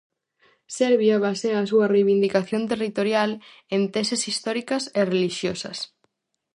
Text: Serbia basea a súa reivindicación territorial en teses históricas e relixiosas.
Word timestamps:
Serbia 0.77 1.17
basea 1.25 1.57
a 1.59 1.67
súa 1.71 1.87
reivindicación 1.95 2.61
territorial 2.71 3.31
en 3.75 3.81
teses 3.95 4.21
históricas 4.29 4.83
e 4.99 5.01
relixiosas. 5.11 5.77